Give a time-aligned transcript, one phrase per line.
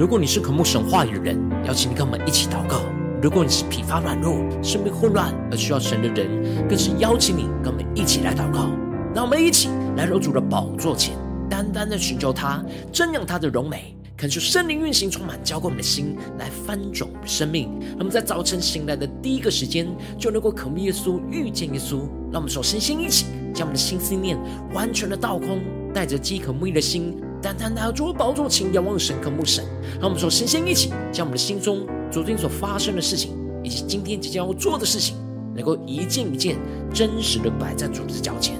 [0.00, 2.78] 如果你是渴慕神话语的人，邀请你跟我们一起祷告；
[3.22, 8.70] 如果你是疲乏软弱、生命混乱而需要神的人，更是邀请你跟我们一起来祷告。
[9.14, 9.68] 让我们一起
[9.98, 11.14] 来到主的宝座前，
[11.50, 13.94] 单单的寻求他，瞻仰他的荣美。
[14.16, 17.68] 恳求圣灵运行，充满浇灌我们的心，来翻转我们的生命。
[17.90, 21.98] 让我们在早晨醒来的第一个时间，就能够渴慕耶稣、遇见耶稣。
[22.32, 24.38] 让我们首先先一起将我们的心思念
[24.72, 25.60] 完全的倒空，
[25.92, 29.64] 带着饥渴慕义的心，单单来到主的宝座前，仰望神、渴慕神。
[29.98, 35.16] 让我们说先先一起将我们的心中昨天所发生的事情，以及今天即将要做的事情，
[35.54, 36.58] 能够一件一件
[36.92, 38.56] 真实的摆在主的脚前，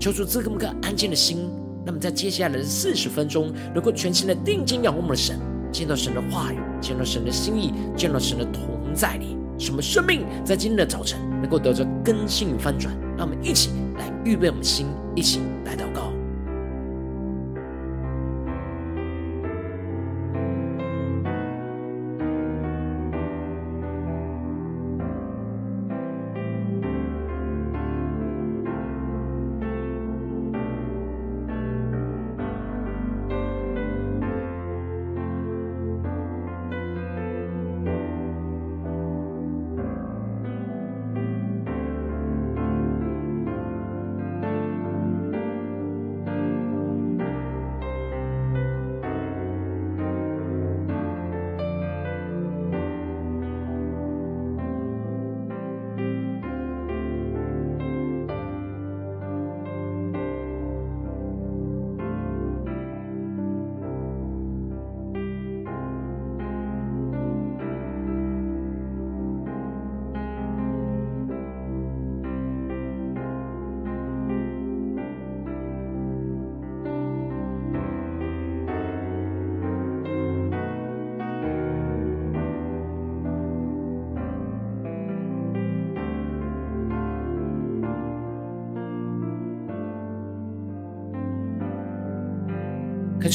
[0.00, 1.48] 求主赐给我们个安静的心。
[1.84, 5.38] 那么，在接下来的四十分钟，能够全心的定睛仰望我们的神，
[5.70, 12.92] 见到神的话语，见到神的心意，见到神的同在里，什么生命在今天的早晨能够得着更新与翻转。
[13.16, 16.05] 让我们一起来预备我们的心，一起来祷告。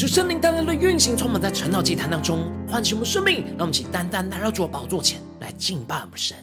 [0.02, 3.44] 恳求圣灵单单的运行，充满在晨祷祭坛当中，唤醒我们生命。
[3.56, 6.36] 让我们一起单单来到主的宝座前来敬拜我们神。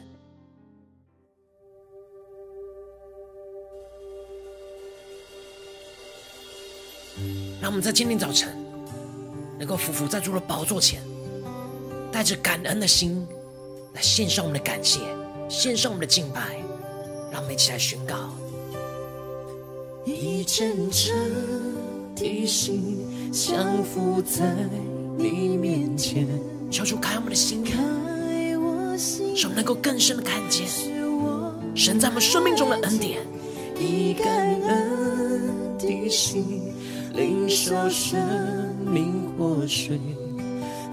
[7.62, 8.48] 让我们在今天早晨
[9.58, 11.02] 能够俯伏在主的宝座前，
[12.14, 13.28] 带着感恩的心
[13.94, 15.02] 来献上我们的感谢，
[15.50, 16.56] 献上我们的敬拜。
[17.30, 18.16] 让我们一起来宣告：
[20.06, 21.14] 一阵阵
[22.16, 23.19] 的心。
[23.32, 24.44] 降服在
[25.18, 26.28] 你面前，
[26.72, 27.78] 求主开我们的心眼，
[28.98, 30.68] 使我们能够更深的看见
[31.76, 33.20] 神在我们生命中的恩典。
[33.80, 34.28] 以感
[34.62, 36.74] 恩的心，
[37.14, 38.20] 领受生
[38.86, 40.00] 命活水，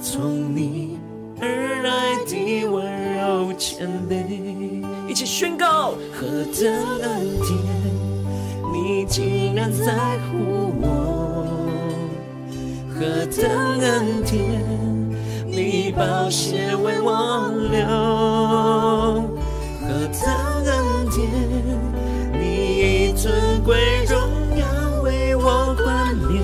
[0.01, 0.99] 从你
[1.41, 4.25] 而来的温柔谦卑，
[5.09, 7.59] 一起宣告何等恩典，
[8.73, 10.66] 你竟然在乎。
[13.27, 14.39] 何等恩典，
[15.47, 17.85] 你宝血为我流；
[19.81, 20.23] 何等
[20.65, 20.75] 恩
[21.11, 21.29] 典，
[22.33, 24.17] 你以尊贵荣
[24.57, 24.65] 耀
[25.03, 26.41] 为我冠冕，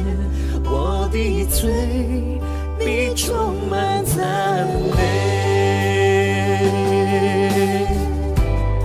[0.65, 1.71] 我的罪
[2.81, 4.66] 你充满赞
[4.97, 4.98] 美。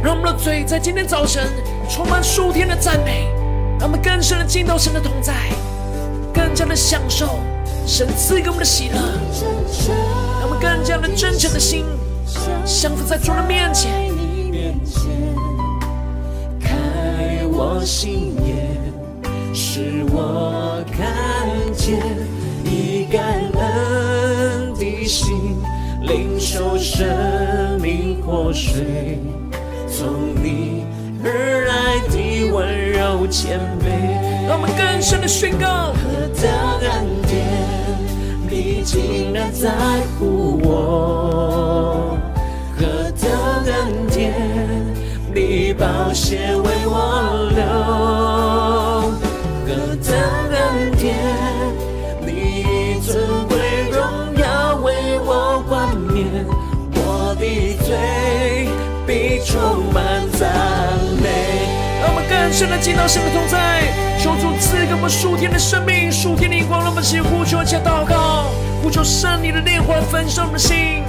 [0.03, 1.49] 让我们的嘴在今天早晨
[1.89, 3.27] 充满数天的赞美，
[3.79, 5.33] 让我们更深的进到神的同在，
[6.31, 7.39] 更加的享受。
[7.87, 8.99] 神赐给我们的喜乐，
[10.41, 11.85] 让我们更加的真诚的心，
[12.65, 14.11] 降服在主的面前。
[16.59, 16.75] 开
[17.49, 18.77] 我心眼，
[19.53, 21.97] 使我看见
[22.61, 23.23] 你感
[23.55, 25.57] 恩的心，
[26.01, 27.07] 领受生
[27.81, 29.17] 命活水，
[29.87, 30.85] 从你
[31.23, 34.45] 而来的温柔谦卑。
[34.45, 36.51] 让我们更深的宣告：何等
[36.81, 37.16] 恩典。
[37.16, 37.16] 你
[38.87, 39.69] 竟然在
[40.17, 42.17] 乎我，
[42.79, 42.85] 何
[43.19, 43.29] 等
[43.65, 44.33] 恩典！
[45.35, 47.65] 你宝血为我流，
[49.67, 49.67] 何
[49.97, 50.15] 等
[50.53, 51.17] 恩典！
[52.25, 53.57] 你尊贵
[53.91, 53.99] 荣
[54.39, 56.47] 耀为我冠冕，
[56.95, 57.43] 我的
[57.83, 58.69] 罪
[59.05, 60.47] 必充满赞
[61.21, 61.27] 美。
[61.99, 63.83] 让我们更深的进到神的同在。
[64.17, 68.45] 求主赐给我们数天的生命，数天的光，让我们起呼求且祷告，
[68.81, 71.03] 呼求圣灵的炼化焚烧我们的心。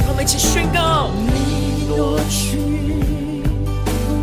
[0.00, 2.58] 让我们一起宣告：你夺去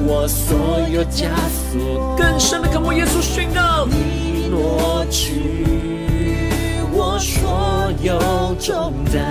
[0.05, 0.57] 我所
[0.89, 1.29] 有枷
[1.71, 5.65] 锁，更深的渴慕耶稣宣告：你夺去
[6.91, 8.19] 我所有
[8.59, 9.23] 重担，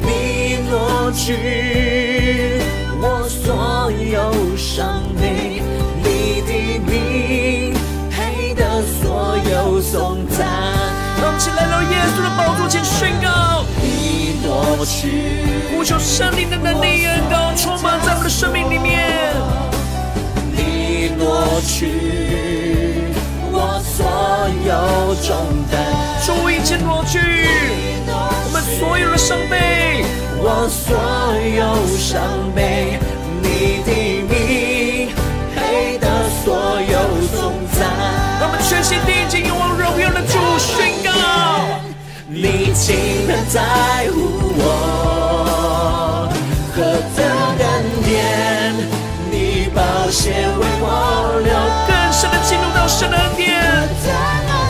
[0.00, 2.60] 你挪去
[3.00, 5.60] 我所有伤悲，
[9.64, 10.46] 所有颂赞。
[11.16, 15.08] 让我们起来到耶稣的宝座前宣告：你挪去，
[15.74, 19.32] 呼求圣灵的能力恩膏充满在我们的生命里面。
[20.52, 23.08] 你挪去。
[23.50, 24.04] 我所
[24.66, 25.34] 有重
[25.72, 25.80] 担，
[26.26, 27.18] 主一切挪去，
[28.06, 30.04] 我们所有的伤悲，
[30.42, 30.94] 我所
[31.56, 32.20] 有伤
[32.54, 32.98] 悲，
[33.40, 33.90] 你的
[34.28, 35.08] 名
[35.56, 36.06] 配得
[36.44, 36.52] 所
[36.82, 36.98] 有
[37.32, 37.88] 颂赞。
[38.40, 39.43] 让我们全心定睛
[42.44, 43.58] 你竟然在
[44.12, 46.28] 乎我，
[46.76, 46.76] 何
[47.16, 47.24] 等
[47.58, 47.64] 恩
[48.04, 48.76] 典，
[49.30, 49.80] 你宝
[50.10, 51.48] 血为我流。
[51.88, 53.48] 更深的进入到神的恩典，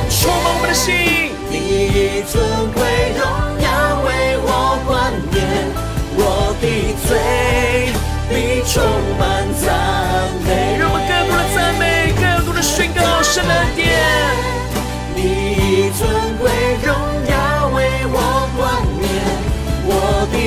[0.09, 1.35] 充满我们的心。
[1.51, 1.59] 你
[1.91, 2.39] 以尊
[2.71, 3.27] 贵荣
[3.59, 3.67] 耀
[4.07, 5.43] 为我冠冕，
[6.15, 6.65] 我的
[7.09, 7.11] 罪
[8.31, 8.79] 你充
[9.19, 9.67] 满赞
[10.47, 10.79] 美。
[10.79, 13.83] 让我们更多的赞美，更多的宣告神的恩典。
[15.17, 15.19] 你
[15.59, 16.07] 以尊
[16.39, 16.53] 贵
[16.87, 16.95] 荣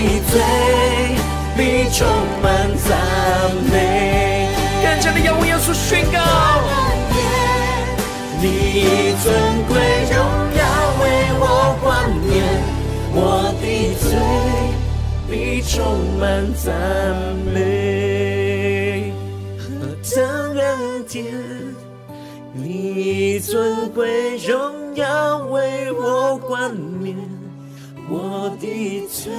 [0.08, 0.40] 你嘴
[1.58, 2.08] 里充
[2.42, 2.46] 满
[2.78, 2.88] 赞
[3.70, 4.48] 美。
[4.82, 6.18] 更加的仰望耶稣宣告。
[8.40, 8.46] 你
[9.22, 9.26] 尊
[9.68, 9.76] 贵
[10.10, 10.16] 荣
[10.56, 10.62] 耀
[11.02, 11.04] 为
[11.40, 11.44] 我
[11.84, 11.86] 冠
[12.26, 12.32] 冕，
[13.14, 13.66] 我的
[14.00, 14.08] 嘴
[15.30, 15.76] 必充
[16.18, 16.24] 满
[16.54, 16.64] 赞
[17.54, 19.12] 美。
[19.58, 19.66] 何
[20.16, 20.16] 等
[20.56, 21.26] 恩典，
[22.54, 26.72] 你尊贵荣耀为我冠
[27.02, 27.18] 冕，
[28.08, 29.34] 我的嘴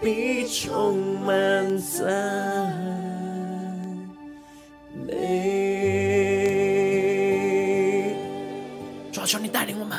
[0.00, 2.06] 必充满赞
[5.06, 5.68] 美。
[9.28, 9.98] 求你带领我们，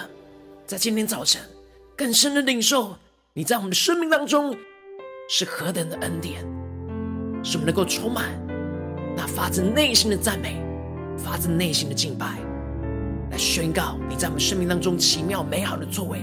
[0.65, 1.39] 在今天早晨
[1.95, 2.95] 更深的领受
[3.31, 4.57] 你在我们的生命当中
[5.29, 6.41] 是何等的恩典，
[7.43, 8.25] 使我们能够充满
[9.15, 10.59] 那发自内心的赞美，
[11.15, 12.39] 发自内心的敬拜，
[13.29, 16.21] 来宣告你在我们生命当中奇妙美好的作为。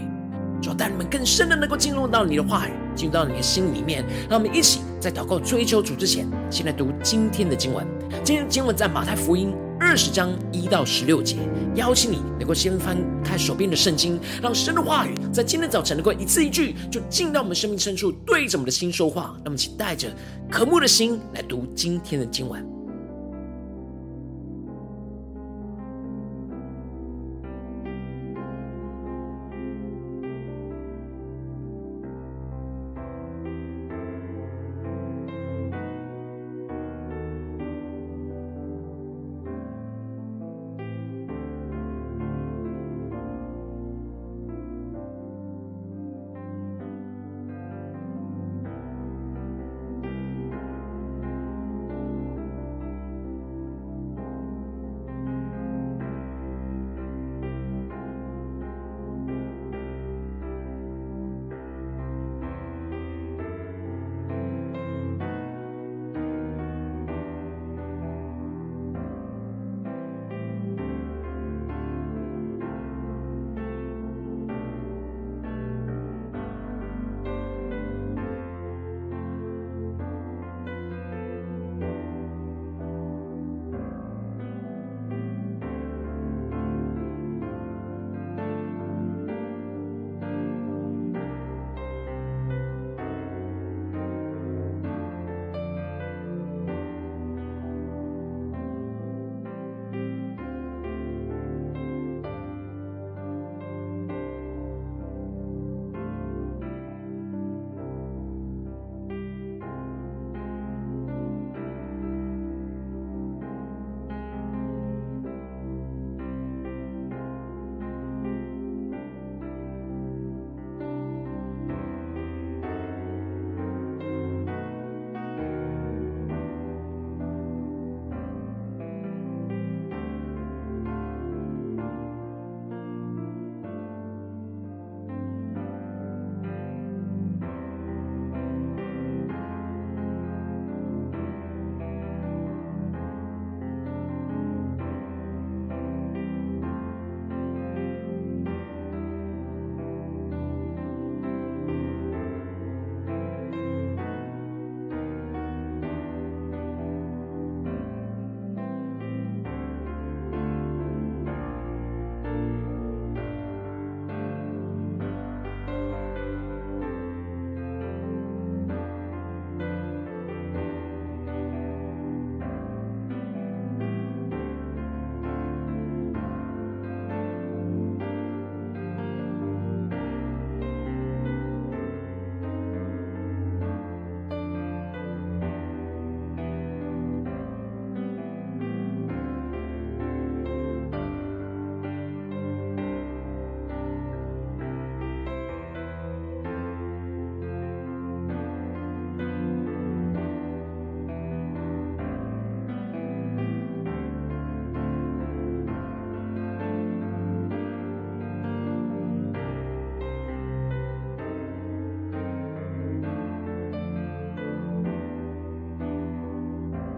[0.69, 4.05] 要带你们更深的能够进入到你的话语，进入到你的心里面。
[4.29, 7.87] 让我们一起在祷告追求主之前，先来读今天的经文。
[8.25, 9.55] 今天经文在马太福音。
[9.79, 11.37] 二十章一到十六节，
[11.75, 19.37] 邀请你能够先翻开手边的圣经，让神的话语在今天早晨能够一字一句就进到我们生命深处，对着我们的心说话。
[19.45, 20.09] 那么，请带着
[20.51, 22.76] 渴慕的心来读今天的经文。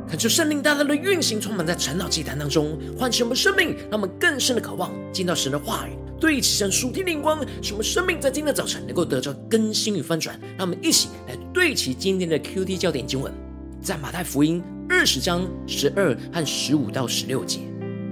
[0.09, 10.41] 恳求圣灵大大的运行，充满在晨祷祭坛当中，唤醒我们生命，让我们更深的渴望进到神的话语，对齐神属天灵光，使我们生命在今天的早晨能够得到更新与翻转。
[10.57, 13.31] 让我们一起来对齐今天的 QT 焦点经文，
[13.83, 17.61] 在马太福音二十章十二和十五到十六节。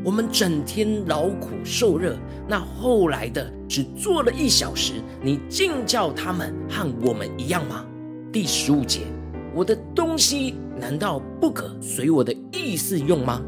[0.04, 2.14] 我们整天劳苦受热，
[2.46, 7.86] 那后来的只做了一小时，你竟叫他们和我们一样吗？
[8.30, 9.00] 第十五节。
[9.56, 13.40] 我的东西难道不可随我的意思用吗？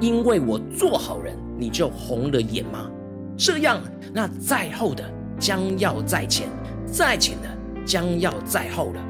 [0.00, 2.90] 因为我做好人，你就红了眼吗？
[3.36, 3.78] 这样，
[4.14, 5.04] 那在后的
[5.38, 6.48] 将要在前，
[6.86, 7.48] 在前的
[7.84, 9.06] 将要在后了。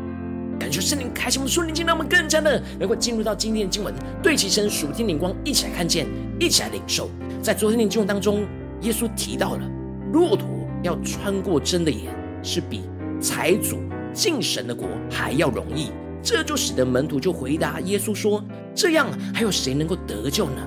[0.58, 6.08] 感谢圣灵开启我们属灵经，让我们更加的能够进入到今天的经文，对齐神属天灵光，一起来看见，
[6.40, 7.08] 一起来领受。
[7.40, 8.44] 在昨天的经文当中，
[8.80, 9.70] 耶稣提到了
[10.12, 10.48] 骆驼
[10.82, 12.82] 要穿过针的眼，是比
[13.20, 13.78] 财主
[14.12, 15.92] 进神的国还要容易。
[16.22, 18.42] 这就使得门徒就回答耶稣说
[18.74, 20.62] ：“这样还有谁能够得救呢？”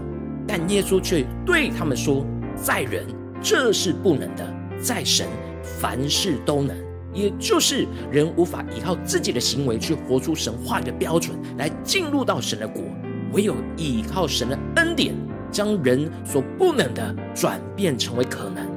[0.45, 2.25] 但耶稣却对他们说
[2.61, 3.05] ：“在人
[3.41, 4.45] 这是不能的，
[4.81, 5.25] 在神
[5.63, 6.75] 凡事都能。
[7.13, 12.83] 也就是人无法依靠自己的行为去活出神话语的标准来进入到神的国，
[13.31, 15.15] 唯有依靠神的恩典，
[15.49, 18.67] 将人所不能的转变成为可能，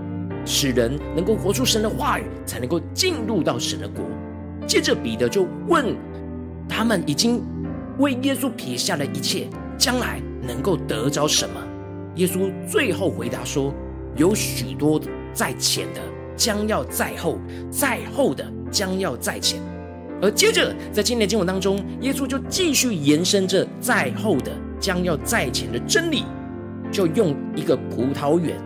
[0.46, 4.04] 使人能够活出神的话语，才能够进入到神的国。”
[4.68, 5.96] 接着彼得就问。
[6.68, 7.42] 他们已经
[7.98, 11.60] 为耶稣撇下了一切，将来能够得着什么？
[12.16, 13.72] 耶稣最后回答说
[14.16, 15.00] ：“有许多
[15.32, 16.00] 在前的
[16.36, 17.38] 将要在后，
[17.70, 19.60] 在后的将要在前。”
[20.20, 26.24] 而接着在今天的经文当中，耶稣就继续延伸着在后的将要在前的真理，
[26.90, 28.56] 就用一个葡萄园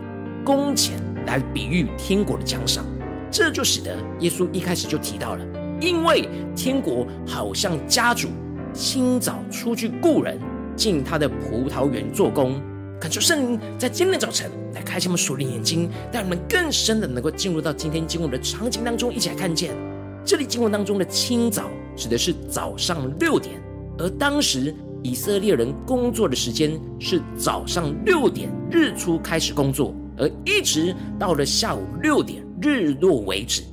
[0.43, 2.83] 工钱来比喻天国的奖赏，
[3.29, 5.45] 这就使得耶稣一开始就提到了。
[5.83, 8.29] 因为天国好像家主
[8.73, 10.39] 清早出去雇人
[10.77, 12.53] 进他的葡萄园做工，
[13.01, 19.75] 恳求圣灵在今天早晨来开启我们属灵眼睛，让我们更深的能够进入到今天经文的场景当中，一起来看见
[20.23, 23.61] 这里经文当中的清早指的是早上六点，
[23.97, 24.73] 而当时
[25.03, 33.63] 以色列人工作的时间是早上六点日出开始工作，而一直到了下午六点日落为止，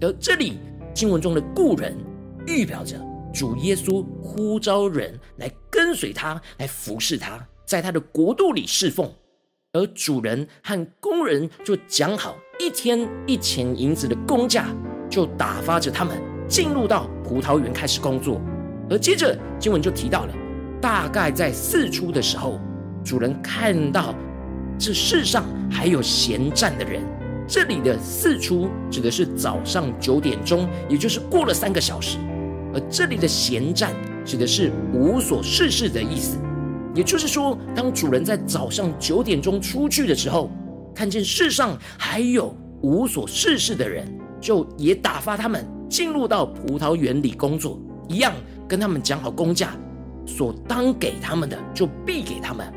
[0.00, 0.54] 而这里。
[0.98, 1.96] 经文中的故人，
[2.44, 3.00] 预表着
[3.32, 9.08] 主耶稣呼召人来跟随他，来服侍他，在他的国度里侍奉。
[9.72, 14.74] 而主人和工人就讲好一天一钱银子的工价，
[15.08, 18.40] 就打发着他们进入到葡萄园开始工作。
[18.90, 20.34] 而接着经文就提到了，
[20.82, 22.58] 大概在四初的时候，
[23.04, 24.12] 主人看到
[24.76, 27.00] 这世上还有闲站的人。
[27.48, 32.18] 这里的四出指的是早上九点钟，也就是过了三个小时；
[32.74, 36.36] 而这里的闲站指的是无所事事的意思。
[36.94, 40.50] 也就是说，当主人在早上九点钟出去的时候，
[40.94, 44.06] 看见世上还有无所事事的人，
[44.38, 48.30] 就也打发他们进入到葡萄园里工作，一样
[48.68, 49.70] 跟他们讲好工价，
[50.26, 52.70] 所当给他们的就必给他们。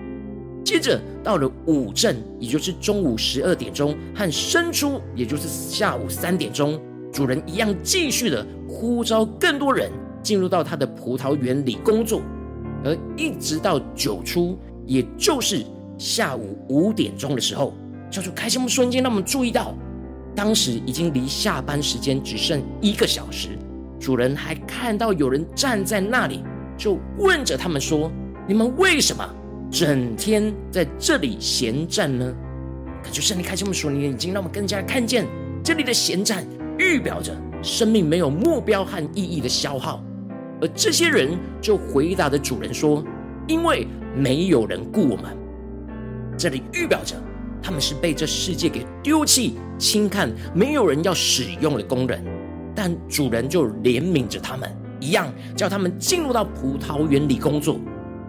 [0.63, 6.79] 接着到了午正，也就是中午十二点钟，和申初，也就是下午三点钟，
[7.11, 9.91] 主人一样继续的呼召更多人
[10.21, 12.21] 进入到他的葡萄园里工作，
[12.85, 15.65] 而一直到九初，也就是
[15.97, 17.73] 下午五点钟的时候，
[18.09, 18.59] 叫做开心。
[18.59, 19.75] 我们瞬间让我们注意到，
[20.35, 23.49] 当时已经离下班时间只剩一个小时，
[23.99, 26.43] 主人还看到有人站在那里，
[26.77, 28.11] 就问着他们说
[28.47, 29.27] ：“你们为什么？”
[29.71, 32.35] 整天在这里闲站呢？
[33.01, 35.25] 可就圣灵开启我们属灵的眼睛，让我们更加看见
[35.63, 36.45] 这里的闲站，
[36.77, 40.03] 预表着生命没有目标和意义的消耗。
[40.61, 43.01] 而这些人就回答的主人说
[43.47, 45.35] ：“因为没有人雇我们。”
[46.37, 47.15] 这里预表着
[47.63, 52.21] 他们是被这世界给丢弃、轻看，没有人要使用的工人。
[52.75, 57.79] 但主人就怜悯着他们，一样叫他们进入到葡萄园里工作。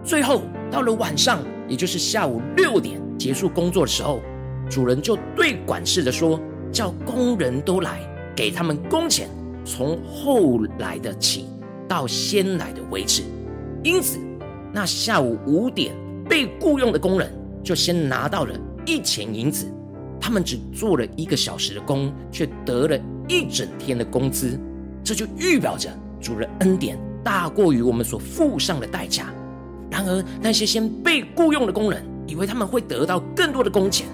[0.03, 0.41] 最后
[0.73, 1.39] 到了晚上，
[1.69, 4.19] 也就是下午六点结束工作的时候，
[4.67, 6.41] 主人就对管事的说
[6.73, 7.99] ：“叫工人都来，
[8.35, 9.29] 给他们工钱，
[9.63, 11.47] 从后来的起
[11.87, 13.21] 到先来的为止。”
[13.85, 14.17] 因此，
[14.73, 15.93] 那下午五点
[16.27, 17.31] 被雇佣的工人
[17.63, 19.71] 就先拿到了一钱银子。
[20.19, 24.59] 他们只做了一个小时的工，却得了一整天的工资。
[25.03, 25.87] 这就预表着
[26.19, 29.31] 主人恩典大过于我们所付上的代价。
[29.93, 34.07] 然而，那些先被雇佣的工人以为他们会得到更多的工钱，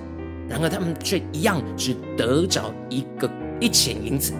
[0.49, 3.31] 然而他们却一样只得着一个
[3.61, 4.33] 一钱银子，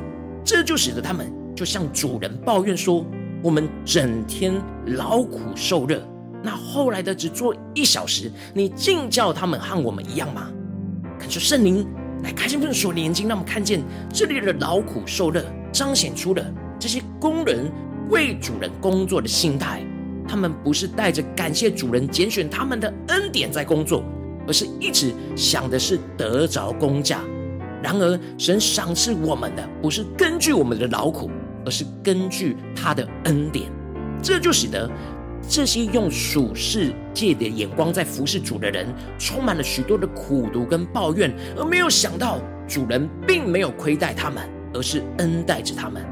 [0.44, 3.06] 这就使得他们就向主人抱怨说
[3.42, 4.54] ：“我们整天
[4.98, 6.06] 劳苦受热，
[6.44, 10.50] 那后来的只做一小时，你竟叫他们和我们一样吗？
[11.18, 11.88] 恳求圣灵
[12.22, 13.82] 来开启我们属灵眼睛，让我们看见
[14.14, 16.46] 这里的劳苦受热，彰显出了
[16.78, 17.72] 这些工人
[18.10, 19.82] 为主人工作的心态。
[20.30, 24.04] 他们不是带着感谢主人拣选他们的恩典在工作，
[24.46, 27.22] 而是一直想的是得着工价。
[27.82, 31.32] 然而，神赏赐我们的不是根据我们的劳苦，
[31.66, 33.72] 而是根据他的恩典。
[34.22, 34.88] 这就使得
[35.48, 38.86] 这些用属世界的眼光在服侍主的人，
[39.18, 46.06] 充满了许多的苦毒跟抱怨，而没有想到主人并没有亏待他们，而是恩待着他们。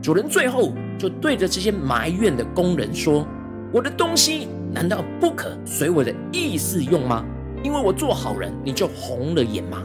[0.00, 3.24] 主人最后就对着这些埋怨的工人说
[3.72, 7.24] ：“我的东西难道不可随我的意思用吗？
[7.62, 9.82] 因为我做好人，你就红了眼吗？”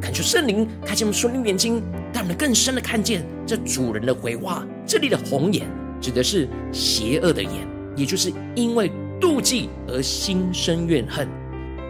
[0.00, 1.82] 恳求圣灵开启我们属灵眼睛，
[2.14, 4.66] 让我们更深的看见这主人的回话。
[4.86, 5.66] 这里的红眼
[6.00, 7.50] 指的是邪恶的眼，
[7.94, 11.28] 也就是因为妒忌而心生怨恨。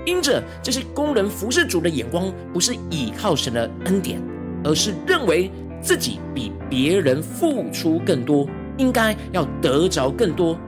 [0.06, 4.20] 因着这些工人服侍主的眼光，不是倚靠神的恩典，
[4.64, 10.58] 而是认为自己比别人付出更多，应该要得着更多。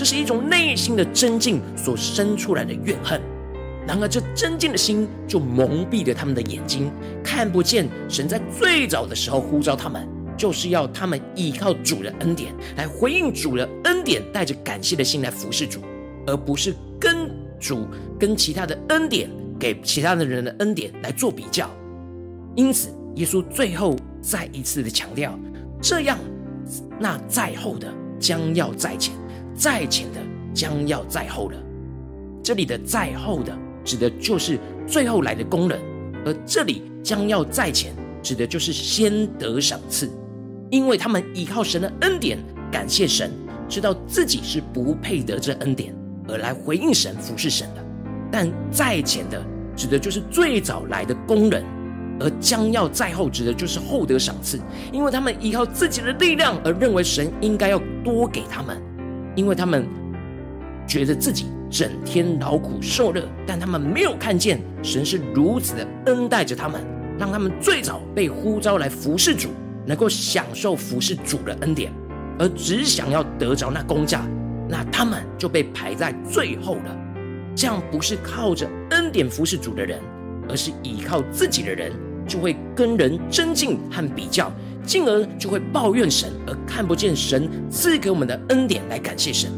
[0.00, 3.20] 这是一种内心的真境所生出来的怨恨。
[3.86, 6.90] 然而，这真境的心就蒙蔽了他们的眼睛，
[7.22, 10.08] 看不见神在最早的时候呼召他们，
[10.38, 15.82] 就是要他们依靠主的恩典来回应主的恩典，带着感谢的心来服侍主，
[16.26, 17.86] 而不是跟主
[18.18, 21.70] 跟其他的恩典给其他的人的恩典来做比较。
[22.56, 25.38] 因此，耶稣最后再一次的强调：
[25.82, 26.18] 这样，
[26.98, 27.86] 那在后的
[28.18, 29.14] 将要在前，
[29.60, 30.20] 在前的
[30.54, 31.56] 将要在后了。
[32.42, 33.54] 这里的在后的。
[33.82, 35.80] 指的就是最后来的工人，
[36.26, 40.08] 而这里将要在前，指的就是先得赏赐，
[40.70, 42.38] 因为他们依靠神的恩典，
[42.70, 43.32] 感谢神，
[43.70, 45.94] 知道自己是不配得这恩典，
[46.28, 47.82] 而来回应神、服侍神的。
[48.30, 49.42] 但在前的，
[49.74, 51.64] 指的就是最早来的工人，
[52.20, 54.60] 而将要在后，指的就是后得赏赐，
[54.92, 58.78] 因为他们依靠自己的力量，而认为神应该要多给他们，
[59.40, 59.86] 因为他们
[60.86, 61.46] 觉得自己。
[61.72, 66.84] 整天劳苦受乐，但他们没有看见神是如此的恩待着他们，
[67.16, 69.50] 让他们最早被呼召来服侍主，
[69.86, 71.92] 能够享受服侍主的恩典，
[72.40, 74.26] 而只想要得着那工价，
[74.68, 76.96] 那他们就被排在最后了。
[77.54, 80.00] 这样不是靠着恩典服侍主的人，
[80.48, 81.92] 而是依靠自己的人，
[82.26, 84.52] 就会跟人争竞和比较，
[84.90, 89.48] 进而就会抱怨神，而看不见神赐给我们的恩典来感谢神。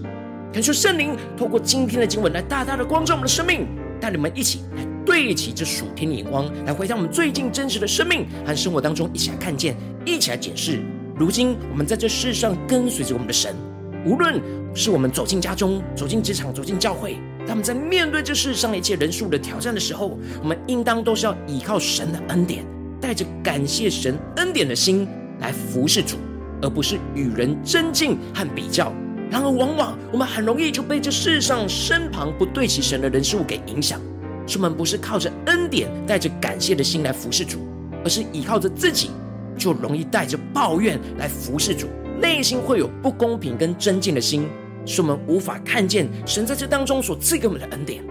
[0.53, 3.66] 恳求圣灵透过今天的经文来大大的光照我们的生命，
[3.99, 10.83] 带你们一起来对齐这属天的眼光，来回到我们最近真实的生命和生活当中，一起来看见，一起来检视。
[11.16, 13.57] 如今我们在这世上跟随着我们的神，
[14.05, 14.38] 无论
[14.75, 17.16] 是我们走进家中、走进职场、走进教会，
[17.49, 22.66] 他们在面对这世上一切人数的挑战的时候，我们应当都是要依靠神的恩典，
[23.01, 25.09] 带着感谢神恩典的心
[25.42, 26.16] 来服侍主，
[26.62, 28.90] 而不是与人争竞和比较。
[29.31, 34.00] 然而，往往我们很容易就被这世上身旁不对齐神的人事物给影响。
[34.46, 37.59] 是我们不是靠着恩典，带着感谢的心来服侍主，
[38.05, 39.11] 而是依靠着自己，
[39.57, 41.87] 就容易带着抱怨来服侍主，
[42.20, 44.48] 内心会有不公平跟争竞的心，
[44.85, 48.02] 使我们无法看见神在这当中所赐给我们的恩典。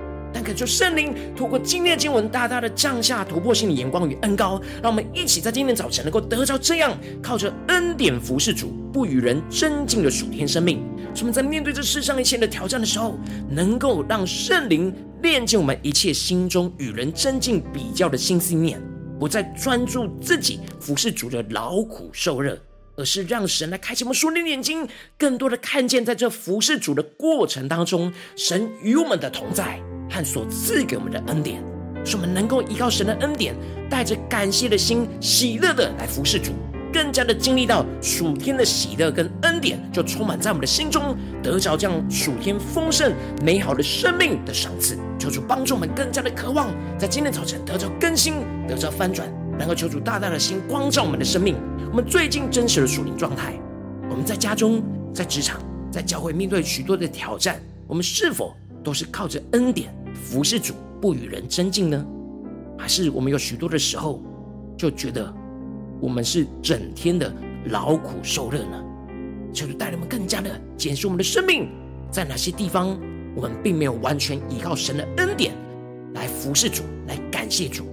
[0.54, 10.84] 求圣灵透过今天的经文，大大的降下突破性的眼光与恩膏，让我们一起在今天早晨能够得着这样靠着恩典服侍主，不与人争竞的属天生命。
[11.14, 13.18] 使我们在面对这世上一切的挑战的时候，
[13.50, 18.82] 能够让圣灵炼净我们一切心中与人争竞比较的心思念，
[19.20, 22.58] 不再专注自己服侍主的劳苦受热，
[22.96, 24.88] 而是让神来开启我们属灵的眼睛，
[25.18, 29.82] 更多的看见在这服侍主的过程当中，神与我们的同在
[30.12, 31.64] 和所赐给我们的恩典，
[32.04, 33.56] 使我们能够依靠神的恩典，
[33.90, 36.52] 带着感谢的心，喜乐的来服侍主。
[36.94, 45.00] 更加的经历到属天的喜乐跟恩典，就充满在我们的心中，得着这样属天丰盛美好的生命的赏赐。
[45.18, 46.68] 求主帮助我们更加的渴望，
[47.00, 51.56] 在今天早晨得着更新，得着翻转，能够求主大大的心光照我们的生命。
[51.90, 53.54] 我们最近真实的属灵状态，
[54.10, 62.06] 我们在家中、在职场、在教会面对许多的挑战，我们是否都是靠着恩典服侍主，不与人争竞呢？
[62.78, 64.22] 还是我们有许多的时候
[64.78, 65.34] 就觉得？
[66.00, 67.32] 我们是整天的
[67.66, 68.84] 劳苦受乐呢，
[69.54, 71.70] 求主带领我们更加的检视我们的生命，
[72.10, 72.98] 在哪些地方
[73.36, 75.54] 我们并没有完全依靠神的恩典
[76.16, 77.86] 来服侍主、来感谢主，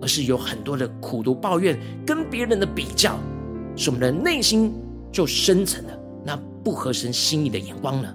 [0.00, 3.18] 而是有很多的苦毒抱怨跟别人的比较，
[3.74, 4.72] 使我们的内心
[5.10, 8.14] 就生成了那不合神心意的眼光呢？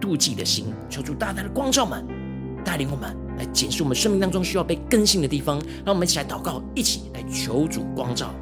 [0.00, 0.66] 妒忌的心。
[0.88, 2.04] 求主大大的光照们，
[2.64, 5.60] 带领我们来检视我们生命当中需要被更新的地方。
[5.84, 8.34] 让我们一起来祷告，一起来求主光照。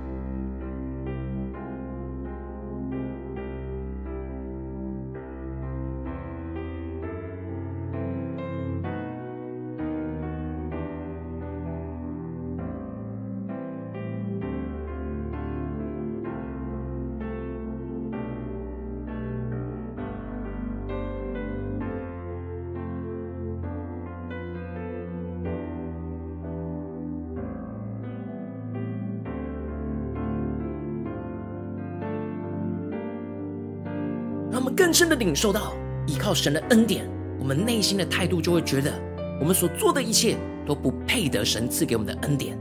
[35.35, 35.73] 受到，
[36.07, 38.93] 依靠神的恩典，我们内心的态度就会觉得，
[39.41, 40.37] 我们所做的一切
[40.67, 42.59] 都不配得神赐给我们的恩典。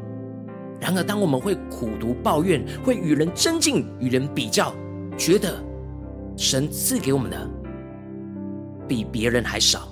[0.80, 4.74] 然而，当我们会苦读抱怨，会与人争竞、与人比较，
[5.18, 5.56] 觉得
[6.38, 7.50] 神赐给我们的
[8.88, 9.90] 比别人还少，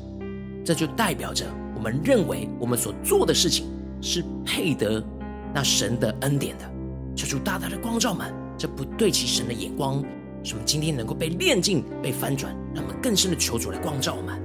[0.63, 1.43] 这就代表着
[1.75, 3.65] 我们认为我们所做的事情
[3.99, 5.03] 是配得
[5.53, 6.65] 那神的恩典的。
[7.15, 10.03] 求主大大的光照们，这不对齐神的眼光。
[10.45, 14.44] 使我们今天能够被炼净、被翻转，让我们更深的求主来光照我们。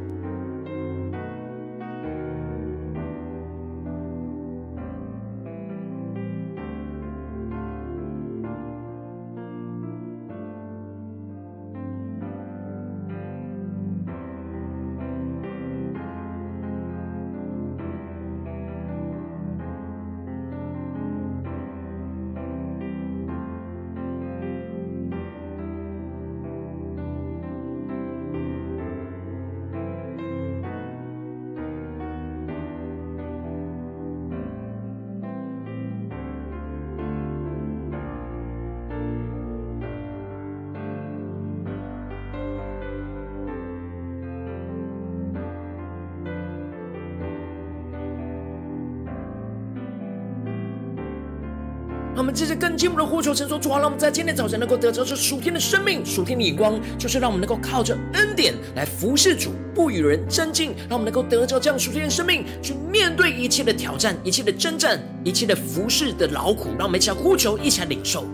[53.10, 60.76] 呼求，神说：主啊，让我们在今天早晨能够得着这属天的生命、属天的眼光，就是让我们能够靠着恩典来服侍主，不与人争竞。
[60.88, 66.68] 让我们能够得着这样属天的生命，去面对一切的挑战、一切的征战、一切的服侍的劳苦。
[66.78, 68.24] 让我们一起来呼求，一起来领受。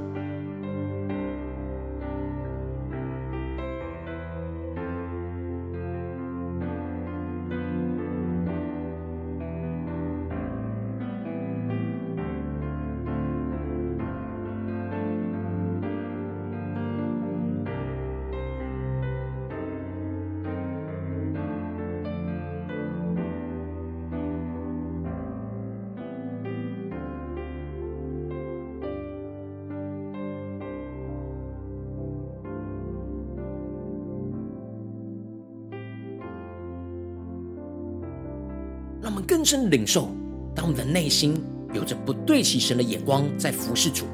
[39.17, 40.11] 们更深领受，
[40.55, 44.05] 当我们的内心有着不对齐神的眼光在服侍主，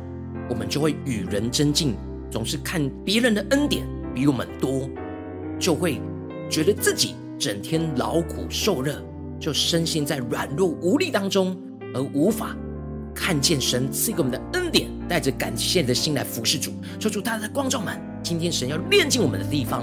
[0.48, 1.96] 我们就会与人争竞，
[2.30, 3.84] 总是看别人的恩典
[4.14, 4.88] 比我们多，
[5.58, 6.00] 就会
[6.48, 9.02] 觉得自己整天劳苦受热，
[9.40, 11.56] 就深陷在软弱无力当中，
[11.92, 12.56] 而无法
[13.12, 16.70] 看见神赐给我们的恩典，带着感谢的心来服侍主。
[17.00, 19.82] 求主大大的光照们，今天神要炼净我们的地方。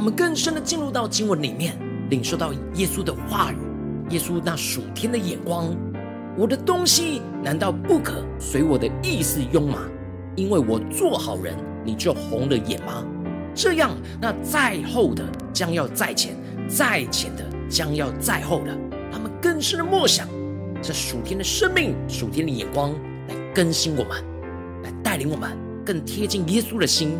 [0.00, 1.76] 我们更深的进入到经文里面，
[2.08, 3.56] 领受到耶稣的话语，
[4.08, 5.76] 耶稣那属天的眼光。
[6.38, 9.82] 我的东西难道不可随我的意思用吗？
[10.36, 13.04] 因为我做好人，你就红了眼吗？
[13.54, 16.34] 这样，那在后的将要在前，
[16.66, 18.74] 在前的将要在后了。
[19.12, 20.26] 他们更深的默想，
[20.80, 22.90] 这属天的生命、属天的眼光
[23.28, 24.24] 来更新我们，
[24.82, 25.50] 来带领我们
[25.84, 27.18] 更贴近耶稣的心。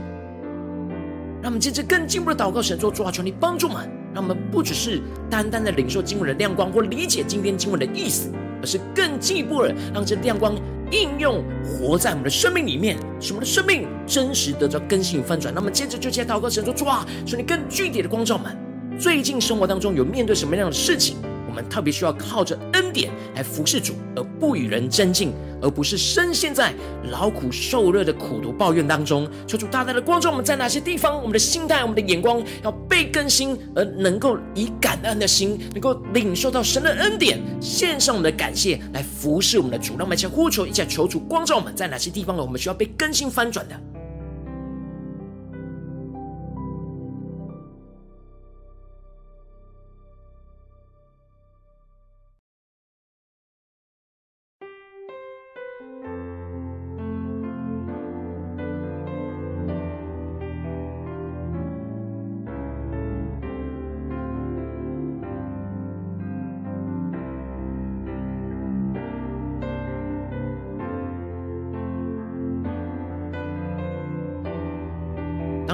[1.43, 5.01] 让我们接着更进一步的祷告，神说：主啊，求你帮助我们，让我们不只是
[5.31, 10.55] 单单的领受经文的亮光或理解今天经文的意思，而是更进一步的让这亮光
[10.91, 15.53] 应用活在我们的生命里面，使我们的生命真实得到更新与翻转。
[15.55, 18.55] 那么接着就接祷告，神说：主啊，求你更具体的光照我们，
[18.99, 21.17] 最近生活当中有面对什么样的事情，
[21.51, 26.73] 我们特别需要靠着恩典来服侍主，而不与人争竞，而不是深陷在
[27.11, 29.29] 劳苦受热的苦读抱怨当中。
[29.49, 39.95] 求主大大的光照我们在哪些地方，我们的心态、我们的眼光要被更新，而能够以感恩的心，能够领受到神的恩典，献上我们的感谢来服侍我们的主。
[39.97, 42.43] 让我们一起呼求，一起求主光照我们在哪些地方呢？
[42.43, 43.75] 我们需要被更新翻转的。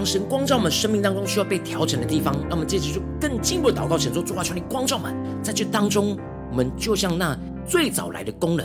[0.07, 6.16] 神光照我们生命当中需要被调整的地方，那我们接着就更进一步的祷告，神说：主啊，求你光照我们，在这当中，
[6.49, 8.64] 我们就像那最早来的工人，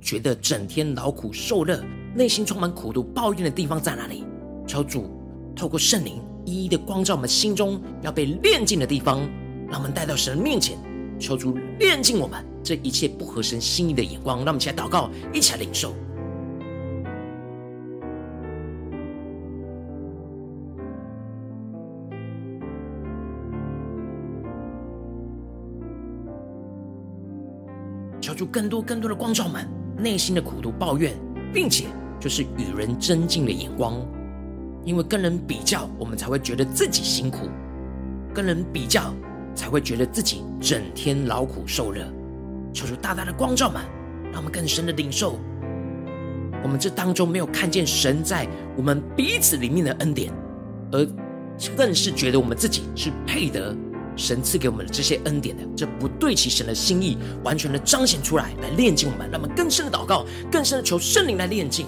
[0.00, 4.24] 觉得整天劳苦受热，内心充满苦毒抱怨的地方在哪里？
[4.66, 5.10] 求主
[5.54, 9.20] 透过圣灵一一的光照我们心中要被炼净的地方，
[9.68, 10.78] 让我们带到神的面前，
[11.18, 14.38] 求主炼净我们这一切不合神心意的眼光。
[14.38, 15.94] 让我们一起来祷告，一起来领受。
[28.50, 31.14] 更多更多的光照们内心的苦毒抱怨，
[31.52, 31.86] 并且
[32.18, 33.94] 就是与人争竞的眼光，
[34.84, 37.48] 因为跟人比较，我们才会觉得自己辛苦；
[38.34, 39.14] 跟人比较，
[39.54, 42.04] 才会觉得自己整天劳苦受热。
[42.72, 43.82] 求主大大的光照们，
[44.32, 45.38] 让我们更深的领受，
[46.62, 50.32] 我们这当中没有看见神在我们彼此里面的恩典，
[50.92, 51.06] 而
[51.76, 53.76] 更是觉得我们自己是配得。
[54.16, 61.86] 神赐给我们的这些恩典的，这不对其神的心意，完全的彰显出来，来炼净我们，让我们更深的祷告，更深的求圣灵来炼净。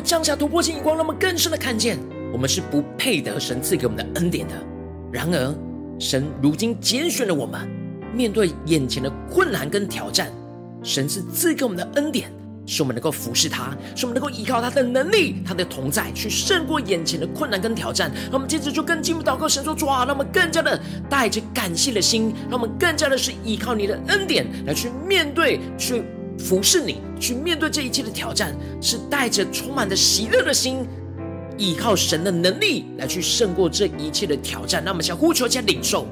[0.00, 1.98] 降下突破性眼光，让我们更深的看见，
[2.32, 4.54] 我们是不配得神赐给我们的恩典的。
[5.10, 5.54] 然而，
[5.98, 7.68] 神如今拣选了我们，
[8.14, 10.30] 面对眼前的困难跟挑战，
[10.82, 12.30] 神是赐给我们的恩典，
[12.66, 18.10] 使我们能够服侍他，使我们能够依靠他的能力、他的同在，去胜过眼前的困难跟挑战。
[18.24, 26.04] 让我们接着就更进一步祷告，神说：主啊，让我们更加的带着感谢的心，让我们更加的是依靠你的恩典来去面对，去。
[26.38, 30.86] 服侍你，去面对这一切的挑战，是带着充满着喜乐的心，
[31.58, 34.82] 依靠神的能力来去胜过这一切的挑战。
[34.82, 36.06] 那么，想呼求加领受，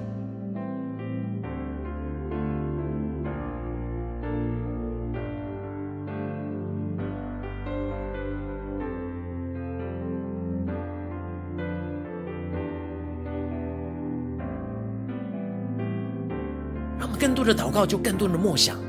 [16.99, 18.86] 让我们更多的祷告，就更多的默想。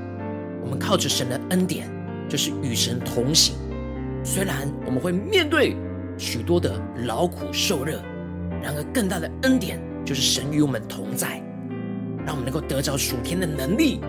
[0.80, 1.90] 靠着神的恩典，
[2.30, 3.56] 就是与神同行。
[4.24, 5.76] 虽然我们会面对
[6.18, 8.02] 许多的劳苦受热，
[8.62, 11.42] 然而更大的恩典就是神与我们同在，
[12.26, 14.02] 让我们能够得着属天的能力。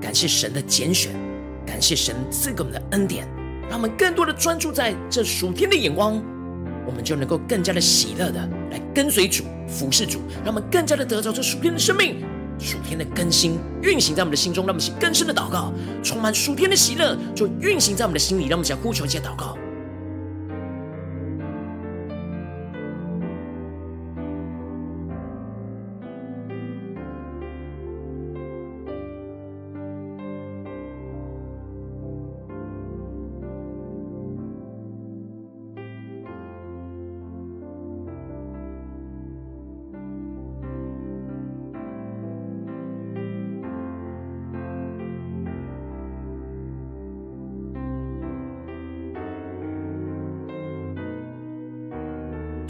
[0.00, 1.12] 感谢神的拣选，
[1.64, 3.26] 感谢神赐给我们的恩典，
[3.70, 6.22] 让我们更多的专注在这属天的眼光，
[6.86, 8.40] 我们就能够更加的喜乐的
[8.70, 12.16] 来跟随主、服侍主，让我们更加的得着这属天的生命。
[12.58, 19.56] 属天的更新运行在我们的心中，让我们写更深的祷告，充满属天的喜乐就运行在我们的心里，让我们想呼求、一些祷告。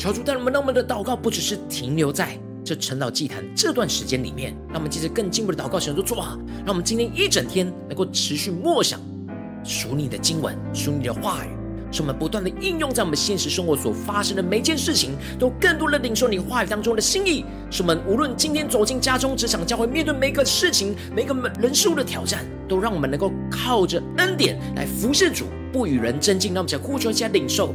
[0.05, 9.01] 求主带我们，让我们的祷告不只是停留在这晨祷祭坛这段时间里面，让我们接着更进一步的祷告，神说主啊，让我们今天一整天能够持续默想
[9.64, 11.49] 属你的经文，属你的话语，
[11.90, 17.43] 使我们不断的应用在我们现实生活所发生的每件事情，都更多的领受你话语当中的心意。
[17.71, 26.53] 使我们无论今天走进家中、职场、教会，面对每个事情、每个人事物的挑战，都让我们能够靠着恩典来服侍主，不与人争竞。
[26.53, 27.75] 让我们想呼求一下领受。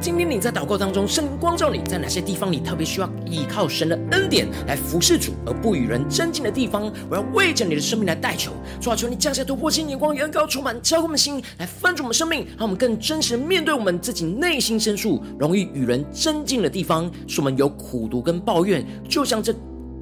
[0.00, 8.50] 今天你在祷告当中，圣灵光照你在哪些地方，你特别需要依靠神的恩典来服侍主，而不与人争竞的地方，我要为着你的生命来代求。
[8.80, 19.54] 主啊，求你降下突破性眼光，远高充满，浇灌我们心，来翻转我们生命，让我们更真实面对我们自己内心深处容易与人争竞的地方，使我们有苦读跟抱怨，就像这。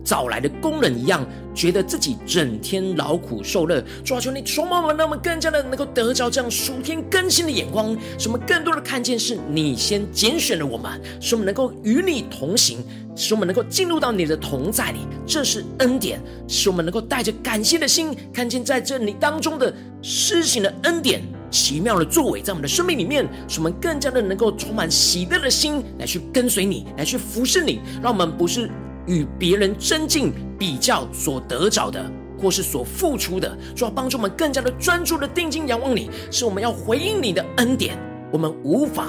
[0.08, 1.22] 找来的工人一样，
[1.54, 3.84] 觉得自己整天劳苦受乐。
[4.02, 12.82] 主啊，求你充满我们，让我们更加的能够得着这样属天更新的眼光，使我们更多的看见是你先拣选了我们，使我们能够与你同行，
[13.14, 15.00] 使我们能够进入到你的同在里。
[15.26, 16.18] 这是恩典，
[16.48, 28.70] 使我们能够带着感谢的心，看见在这里当中的施行的恩典，奇妙的作为在我们的生命里面，使我们更加的能够充满喜乐的心来去跟随你，来去服侍你，让我们不是。
[29.08, 37.98] 与别人增进比较所得着的，或是所付出的，主要帮助我们更加的专注的定睛仰望你，是我们要回应你的恩典。
[38.30, 39.08] 我们无法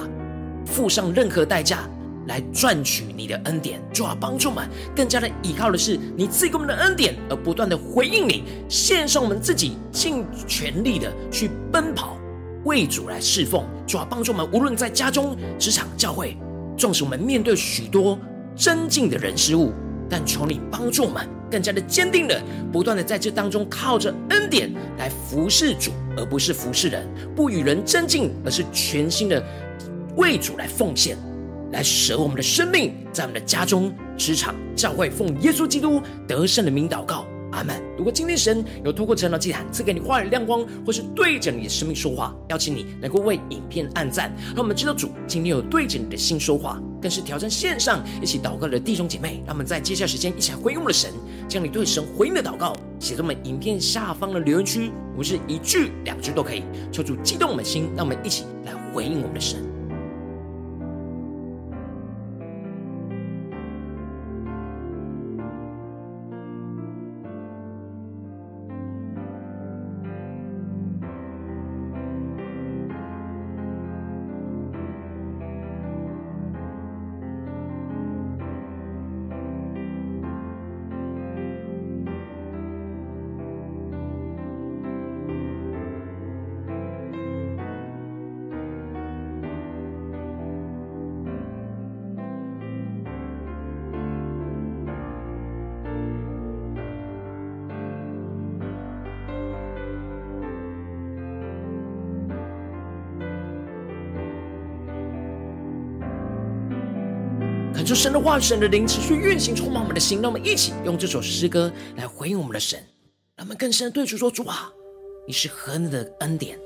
[0.64, 1.86] 付上任何代价
[2.26, 12.16] 来赚取你的恩典，主要帮助我们更加的依靠的是你赐给我们的恩典，而不断的回应你，献上我们自己，尽全力的去奔跑，
[12.64, 13.62] 为主来侍奉。
[13.86, 16.38] 主要帮助我们，无论在家中、职场、教会，
[16.76, 18.18] 纵使我们面对许多
[18.56, 19.72] 争竞的人事物。
[20.10, 22.42] 但求你帮助我们更加的坚定的，
[22.72, 27.04] 不断的在这当中靠着恩典来服侍主，而不是服侍人；
[27.34, 29.42] 不与人争竞，而是全心的
[30.16, 31.16] 为主来奉献，
[31.72, 37.24] 来舍我们的生命，在我们的家中、职场、教会，奉耶稣基督得胜的名祷告。
[37.52, 37.80] 阿门。
[37.96, 51.10] 如果今天神有透过晨祷祭坛赐给你话语亮光，或是对着你的生命说话，邀请你能够为影片按赞，让我们知道主今天有对着你的心说话，更是挑战线上一起祷告的弟兄姐妹，让我们在接下来时间一起来回应我们的神，
[51.48, 59.69] 将你对神回应的祷告写在我们影片下方的留言区，不是一句两句都可以，求主激动我们的心，让我们一起来回应我们的神。
[108.00, 110.22] 神的话、神的灵持续运行，充满我们的心。
[110.22, 112.82] 让我们一起用这首诗歌来回应我们的神，
[113.36, 114.72] 让我们更深的对主说：主啊，
[115.26, 116.58] 你是何等的恩典，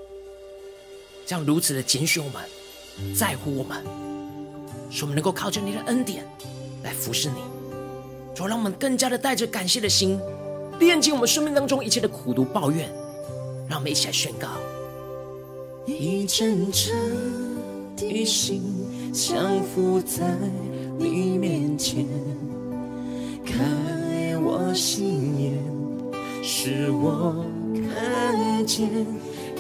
[1.27, 2.41] 这样如此的拣选我们，
[3.17, 3.83] 在乎我们，
[4.93, 6.25] 使我们能够靠着你的恩典
[6.85, 7.39] 来服侍你。
[8.33, 10.21] 主，让我们更加的带着感谢的心，
[10.79, 12.89] 炼净我们生命当中一切的苦毒抱怨。
[13.69, 14.47] 让我们一起来宣告：
[15.85, 16.95] 一阵阵
[17.97, 18.63] 的心
[19.13, 20.23] 降服在
[21.85, 22.07] 前，
[23.45, 23.59] 开
[24.39, 25.53] 我心眼，
[26.43, 27.45] 使我
[27.93, 28.89] 看见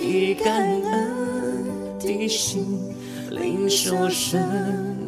[0.00, 2.80] 以感恩的心，
[3.30, 4.40] 领受生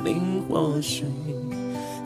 [0.04, 1.06] 命活水，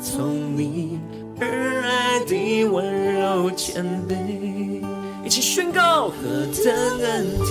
[0.00, 1.00] 从你
[1.40, 4.14] 而来的温柔谦卑。
[5.24, 7.50] 一起宣告：何等恩典，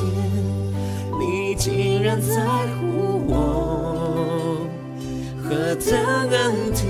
[1.19, 2.37] 你竟然在
[2.79, 3.35] 乎我；
[5.43, 5.89] 何等
[6.29, 6.87] 恩典，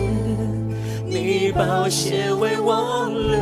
[1.31, 3.39] 你宝血为我流；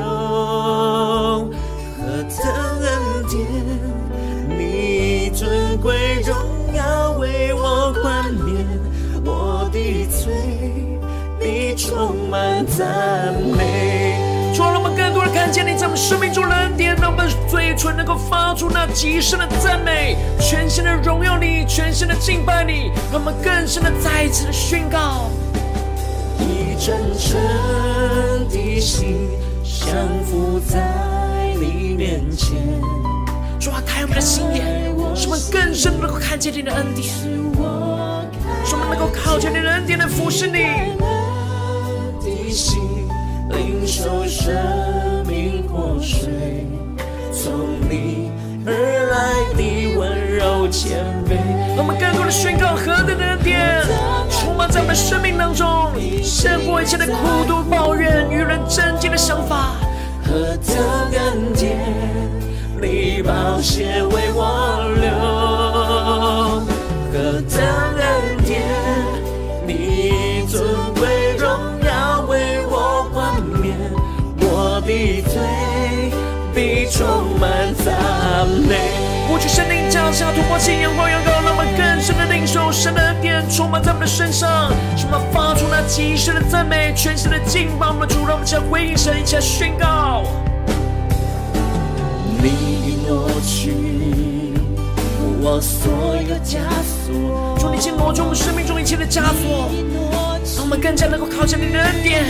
[1.96, 2.38] 何等
[2.82, 2.90] 恩
[3.30, 3.40] 典，
[4.50, 6.36] 你尊贵荣
[6.76, 8.68] 耀为我冠冕，
[9.24, 10.34] 我的嘴
[11.40, 14.20] 你充满赞美。
[14.54, 25.30] 主，让我们更多的看见你在我们生命中的恩典，让我们嘴唇能够发出那极深的赞美，全心的荣耀你，全心的敬拜你，让我们更深的再一次的宣告，
[26.80, 27.40] 真诚
[28.50, 29.30] 的心
[29.64, 32.56] 降服在你面前，
[33.60, 40.64] 主啊，开我们的心眼，使我们更深能够看见你的恩典，使我们能够靠着你的恩典来服侍你，
[42.22, 42.80] 的心
[43.50, 44.56] 领受生
[45.28, 45.66] 命。
[45.68, 46.66] 活水
[47.32, 48.32] 从你
[48.66, 51.38] 而来的温柔谦卑，
[51.78, 53.84] 我们更多的宣告何等的恩典，
[54.78, 59.72] 在我们生命当中，胜过一切的苦毒抱怨与人争竞的想法。
[60.24, 60.78] 何等
[61.14, 61.80] 恩典，
[62.80, 65.10] 你宝血为我流；
[67.12, 67.60] 何等
[67.98, 68.62] 恩典，
[69.66, 70.64] 你尊
[70.94, 71.50] 贵荣
[71.84, 73.76] 耀为我冠冕，
[74.42, 75.42] 我的罪。
[76.54, 77.08] 必充
[77.40, 78.78] 满赞美，
[79.28, 90.24] 呼求圣灵降下突破性眼光，阳光让我们更深的领受神的恩典，充满在我们的身上，使我们发出那极深的赞美，全新的敬拜我们的主，让我们将回应神，一起来宣告。
[92.42, 94.54] 你挪去
[95.42, 99.70] 我所有枷锁，主，你先挪去我们生命中一切的枷锁，
[100.56, 102.24] 让我们更加能够靠近你的恩典，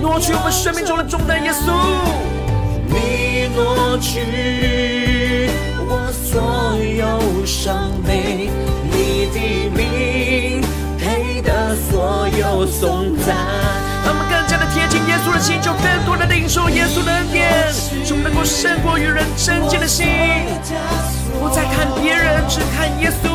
[0.00, 1.72] 挪去我们生命中的重担，耶稣。
[2.86, 5.50] 你挪去
[5.88, 8.50] 我所有伤悲，
[8.90, 9.38] 你的
[9.70, 10.60] 名
[10.98, 13.36] 配得所有颂赞。
[14.04, 20.06] 让我们更加的贴近耶稣的心，就更多的领受耶稣的恩典，使我们能够胜过与人争竞的心，
[21.40, 23.30] 不再看别人，只看耶稣，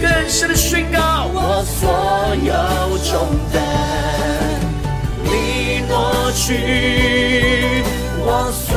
[0.00, 2.52] 更深的宣告我所有
[3.04, 3.60] 重担。
[5.22, 7.84] 你挪去
[8.22, 8.69] 我所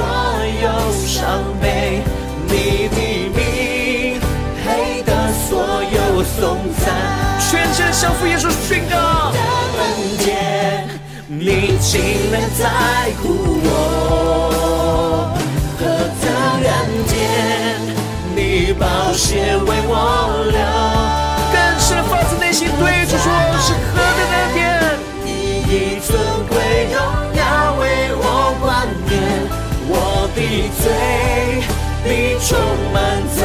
[1.23, 2.01] 伤悲，
[2.49, 2.97] 你的
[3.33, 4.19] 名
[4.65, 5.09] 黑的
[5.47, 6.85] 所有颂赞。
[7.39, 9.31] 全心的降服耶稣宣告，
[9.79, 9.81] 恩
[10.17, 10.85] 典，
[11.29, 12.61] 你竟然在
[13.21, 13.23] 乎
[13.63, 13.69] 我；
[15.79, 15.81] 何
[16.21, 16.25] 等
[16.61, 16.67] 恩
[17.07, 17.15] 典，
[18.35, 19.93] 你宝血为我
[20.51, 20.92] 流。
[30.83, 30.91] 的嘴
[32.03, 32.59] 必充
[32.91, 33.39] 满赞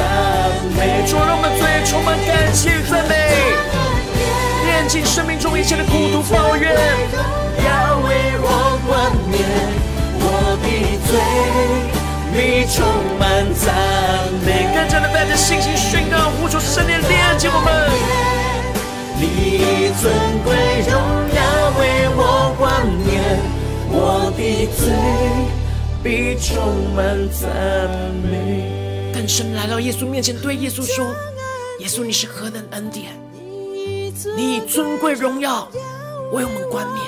[0.76, 1.07] 美。
[1.07, 3.14] 主，让我们嘴充满感谢与赞美，
[4.66, 6.74] 炼净生命中一切的苦毒抱怨。
[7.64, 9.39] 要为我冠冕，
[10.18, 10.66] 我的
[11.07, 11.11] 嘴
[12.34, 12.76] 你充
[13.18, 13.22] 满
[13.55, 13.66] 赞
[14.45, 14.66] 美。
[14.74, 17.68] 更加的带着信心宣告，呼求圣殿炼净我们。
[19.20, 20.12] 你尊
[20.45, 20.55] 贵
[20.91, 20.93] 荣
[21.34, 21.41] 耀
[21.78, 21.80] 为
[22.16, 23.39] 我冠冕，
[23.91, 24.82] 我的嘴
[26.03, 27.89] 必充满赞
[28.31, 29.11] 美。
[29.13, 31.05] 更深来到耶稣面前，对耶稣说
[31.81, 33.13] ：“耶稣，你是何等恩典，
[34.37, 35.69] 你以尊贵荣耀
[36.33, 37.05] 为我们冠冕，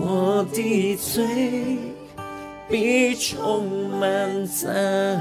[0.00, 1.78] 我的嘴
[2.68, 5.18] 必充满赞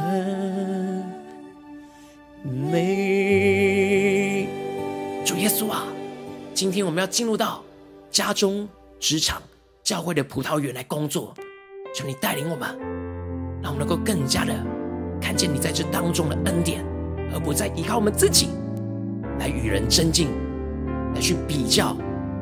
[2.43, 4.47] 美。”
[5.25, 5.87] 主耶稣啊，
[6.53, 7.63] 今天我们要进入到
[8.11, 8.69] 家中、
[8.99, 9.41] 职场、
[9.83, 11.33] 教会的葡萄园来工作，
[11.93, 12.69] 求你带领我们，
[13.61, 14.53] 让我们能够更加的
[15.19, 16.83] 看见你在这当中的恩典，
[17.33, 18.49] 而不再依靠我们自己
[19.39, 20.29] 来与人争竞，
[21.13, 21.97] 来去比较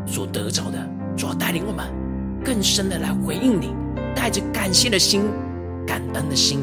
[0.06, 0.78] 所得着的，
[1.16, 1.86] 主要带领我们
[2.44, 3.74] 更深的来回应你，
[4.16, 5.24] 带着感谢的心、
[5.86, 6.60] 感恩的心，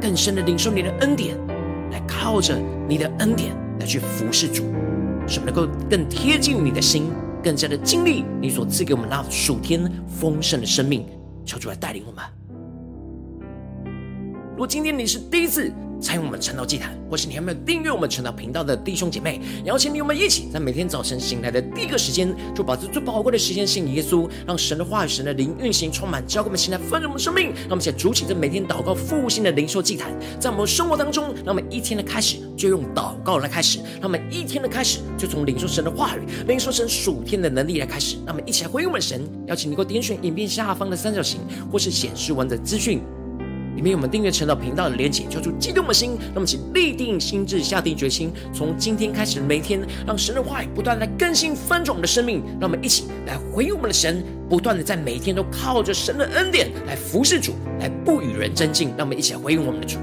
[0.00, 1.36] 更深的领受你的恩典，
[1.90, 2.58] 来靠着
[2.88, 4.64] 你的恩典来去服侍主，
[5.26, 7.10] 使我们能够更贴近你的心，
[7.42, 11.06] 更加的经历你所赐给我们那属天丰盛的生命。
[11.46, 12.24] 求主来带领我们。
[14.50, 15.72] 如果今天你是第一次，
[16.06, 27.46] 参与我们晨祷祭坛，或是你还没有订阅我们晨祷频道的弟兄姐妹，邀请你我们一起在每天早晨醒来的第一个时间，就把这最宝贵的时间献给耶稣，让神的话语、神的灵运行充满，教给我们现在丰盛我们生命。
[27.46, 38.14] 让我们一起主起这每天祷告复兴的灵修祭坛，在我们生活当中，让我们一天的开始就用祷告来开始，让我们一天的开始就从领受神的话语、领受神属天的能力来开始。
[38.24, 41.40] 让我们一起来回应我们神，邀请你给我点选影片下方的三角形，
[41.72, 43.02] 或是显示完整资讯。
[43.76, 59.98] 里面有我们订阅陈祷频道的连结，求主激动的心，那么请立定心智，下定决心，从今天开始每天，让神的话语不断来更新翻转我们的生命，让我们一起来回应我们的神，不断的在每一天都靠着神的恩典来服侍主，来不与人争竞，让我们一起来回应我们的主。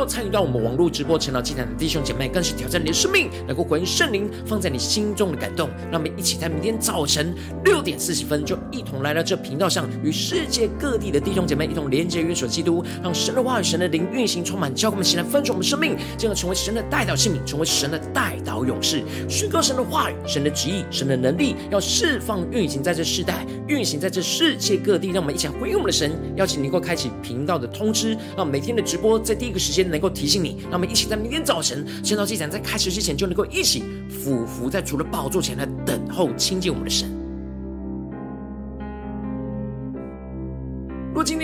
[0.00, 5.68] 如果今天你没有参与到我们网络直播晨祷祭坛的弟兄姐妹，更是挑战你的生命，能够回应圣灵放在你心中的感动。
[5.92, 7.34] 让我们一起在明天早晨
[7.66, 25.10] 六点四十分，就一同来到这频道上，与世界各地的弟兄姐妹一同连接、元首基督，让神的话语、神的灵运行充满，教给我们，起来分盛我们生命，进而成为神的代祷器皿，成为神的代祷勇士，宣告神的话语、神的旨意、神的能力，要释放运行在这世代，运行在这世界各地。
[25.10, 29.18] 让我们一起回应我们的神，邀请你能够开启频道的通知，让每天的直播。
[29.18, 37.19] 在第一个时间能够提醒你，让我们一起在明天早晨晨祷祭坛在开始之前就能够一起俯伏在主的宝座前来等候亲近我们的神。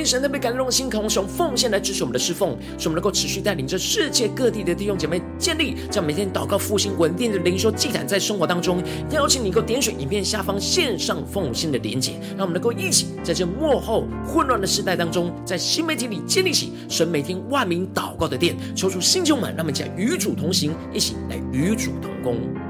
[0.06, 22.65] 神的被感动的心，渴望用奉献来支持我们的侍奉，使我们能够持续带领着世界各地的弟兄姐妹建立这样每天祷告复兴稳定的灵修祭坛，在生活当中，邀请你能够点选影片下方线上奉献的连结，让我们能够一起在这幕后混乱的时代当中，在新媒体里建立起神每天万名祷告的殿，抽出新旧们，让我们一起与主同行，一起来与主同工。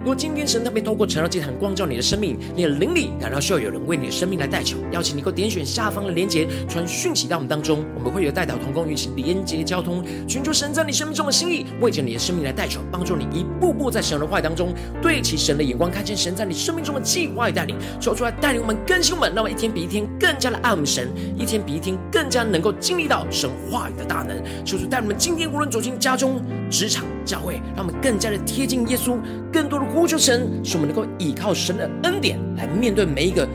[0.00, 14.72] 如果今天神特别透过晨祷祭坛光照你的生命，你的灵里感到需要有人为你的生命来代求，邀请你能够点选下方的连结，传讯息到我们当中，我们会有代祷同工与其连结交通，寻求神在你生命中的心意，为着你的生命来代求，帮助你一步步在神的话语当中
[15.02, 26.40] 对齐神的眼光，看见神在你生命中的计划与带领，说出来带领我们更新我们，让我们一天比一天更加的爱我们神，一天比一天更加能够经历到神话语的大能，说出带我们今天无论走进家中、
[26.70, 29.16] 职场、教会，让我们更加的贴近耶稣，
[29.52, 29.84] 更多的。
[29.90, 33.46] 呼求神，使我们能够依靠神的恩典来面对每一个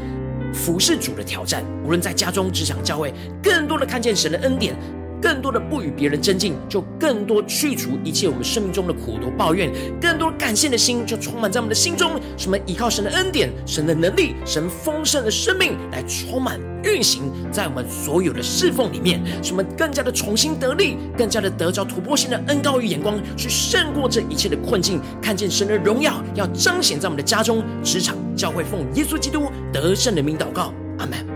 [0.53, 1.63] 服侍主的挑战。
[1.83, 4.75] 无论在家中、职场、教会，更多的看见神的恩典，
[5.21, 12.11] 更多的不与别人争竞，就更多去除一切我们生命中的苦毒抱怨，更多感谢的心就充满在我们的心中。
[12.37, 16.59] 什么依靠神的恩典、神的能力、神丰盛的生命来充满。
[16.83, 31.34] 运行在我们所有的侍奉里面，使我们更加的重新得力，更加的得着突破性的恩膏与眼光，去胜过这一切的困境，看见神的荣耀要彰显在我们的家中、职场、教会，奉耶稣基督得胜的名祷告，阿门。